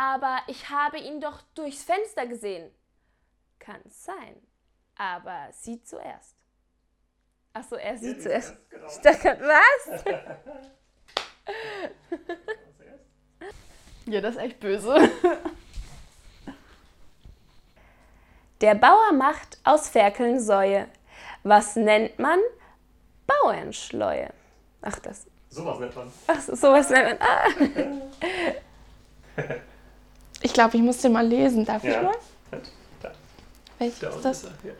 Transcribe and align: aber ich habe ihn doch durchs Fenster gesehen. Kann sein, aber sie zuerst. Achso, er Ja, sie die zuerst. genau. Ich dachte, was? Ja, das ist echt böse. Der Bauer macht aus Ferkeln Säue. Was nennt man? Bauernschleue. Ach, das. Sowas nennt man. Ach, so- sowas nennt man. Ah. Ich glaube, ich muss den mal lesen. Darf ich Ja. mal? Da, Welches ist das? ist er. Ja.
aber 0.00 0.38
ich 0.46 0.70
habe 0.70 0.98
ihn 0.98 1.20
doch 1.20 1.42
durchs 1.56 1.82
Fenster 1.82 2.24
gesehen. 2.28 2.70
Kann 3.58 3.80
sein, 3.88 4.36
aber 4.96 5.48
sie 5.52 5.82
zuerst. 5.82 6.36
Achso, 7.52 7.74
er 7.74 7.92
Ja, 7.94 7.96
sie 7.98 8.14
die 8.14 8.20
zuerst. 8.20 8.54
genau. 8.70 8.86
Ich 8.86 8.98
dachte, 8.98 9.38
was? 9.40 10.04
Ja, 14.06 14.20
das 14.22 14.36
ist 14.36 14.40
echt 14.40 14.60
böse. 14.60 15.10
Der 18.62 18.74
Bauer 18.74 19.12
macht 19.12 19.58
aus 19.64 19.88
Ferkeln 19.90 20.40
Säue. 20.40 20.88
Was 21.42 21.76
nennt 21.76 22.18
man? 22.18 22.38
Bauernschleue. 23.26 24.32
Ach, 24.80 24.98
das. 25.00 25.26
Sowas 25.50 25.78
nennt 25.78 25.94
man. 25.96 26.10
Ach, 26.26 26.40
so- 26.40 26.54
sowas 26.54 26.88
nennt 26.88 27.20
man. 27.20 27.28
Ah. 27.28 27.48
Ich 30.48 30.54
glaube, 30.54 30.78
ich 30.78 30.82
muss 30.82 30.96
den 31.02 31.12
mal 31.12 31.26
lesen. 31.26 31.66
Darf 31.66 31.84
ich 31.84 31.92
Ja. 31.92 32.00
mal? 32.02 32.14
Da, 33.02 33.10
Welches 33.78 34.02
ist 34.02 34.24
das? 34.24 34.44
ist 34.44 34.50
er. 34.64 34.68
Ja. 34.70 34.74